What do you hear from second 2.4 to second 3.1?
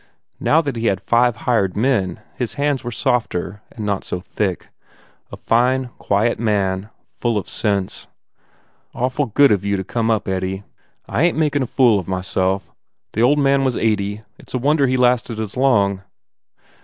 hands were